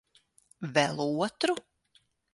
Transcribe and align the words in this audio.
Vēl 0.77 1.03
otru? 1.17 1.59